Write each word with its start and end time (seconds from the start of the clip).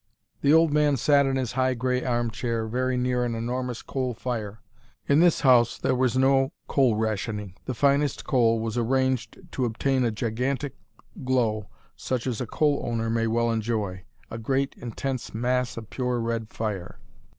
The 0.41 0.51
old 0.51 0.73
man 0.73 0.97
sat 0.97 1.27
in 1.27 1.35
his 1.35 1.51
high 1.51 1.75
grey 1.75 2.03
arm 2.03 2.31
chair 2.31 2.65
very 2.65 2.97
near 2.97 3.23
an 3.23 3.35
enormous 3.35 3.83
coal 3.83 4.15
fire. 4.15 4.59
In 5.07 5.19
this 5.19 5.41
house 5.41 5.77
there 5.77 5.93
was 5.93 6.17
no 6.17 6.53
coal 6.67 6.95
rationing. 6.95 7.53
The 7.65 7.75
finest 7.75 8.25
coal 8.25 8.59
was 8.59 8.79
arranged 8.79 9.37
to 9.51 9.63
obtain 9.65 10.03
a 10.03 10.09
gigantic 10.09 10.75
glow 11.23 11.67
such 11.95 12.25
as 12.25 12.41
a 12.41 12.47
coal 12.47 12.81
owner 12.83 13.11
may 13.11 13.27
well 13.27 13.51
enjoy, 13.51 14.05
a 14.31 14.39
great, 14.39 14.73
intense 14.77 15.35
mass 15.35 15.77
of 15.77 15.91
pure 15.91 16.19
red 16.19 16.49
fire. 16.49 16.97